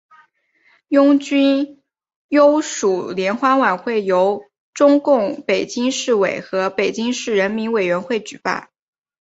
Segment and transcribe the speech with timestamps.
[0.87, 1.79] 拥军
[2.29, 4.41] 优属联欢晚会由
[4.73, 8.71] 中共北京市委和北京市人民委员会举办。